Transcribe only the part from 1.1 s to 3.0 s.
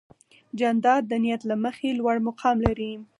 نیت له مخې لوړ مقام لري.